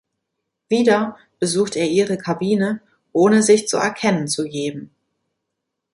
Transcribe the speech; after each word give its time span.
Wieder 0.67 1.15
besucht 1.39 1.75
er 1.75 1.87
ihre 1.87 2.17
Kabine, 2.17 2.81
ohne 3.13 3.43
sich 3.43 3.67
zu 3.67 3.77
erkennen 3.77 4.27
zu 4.27 4.45
geben. 4.49 4.89